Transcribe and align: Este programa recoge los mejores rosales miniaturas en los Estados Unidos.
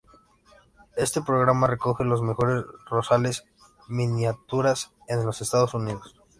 Este 0.97 1.21
programa 1.21 1.67
recoge 1.67 2.03
los 2.03 2.23
mejores 2.23 2.65
rosales 2.89 3.45
miniaturas 3.87 4.91
en 5.07 5.23
los 5.23 5.41
Estados 5.41 5.75
Unidos. 5.75 6.19